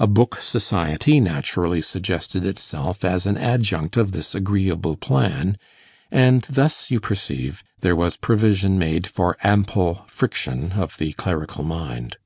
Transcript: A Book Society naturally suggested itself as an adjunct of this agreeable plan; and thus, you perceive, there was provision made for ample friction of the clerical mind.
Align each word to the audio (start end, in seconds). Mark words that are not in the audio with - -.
A 0.00 0.08
Book 0.08 0.38
Society 0.40 1.20
naturally 1.20 1.80
suggested 1.80 2.44
itself 2.44 3.04
as 3.04 3.24
an 3.24 3.38
adjunct 3.38 3.96
of 3.96 4.10
this 4.10 4.34
agreeable 4.34 4.96
plan; 4.96 5.58
and 6.10 6.42
thus, 6.50 6.90
you 6.90 6.98
perceive, 6.98 7.62
there 7.78 7.94
was 7.94 8.16
provision 8.16 8.80
made 8.80 9.06
for 9.06 9.36
ample 9.44 10.06
friction 10.08 10.72
of 10.72 10.96
the 10.98 11.12
clerical 11.12 11.62
mind. 11.62 12.16